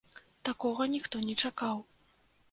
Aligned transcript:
Такога 0.47 0.87
ніхто 0.93 1.21
не 1.27 1.35
чакаў. 1.47 1.77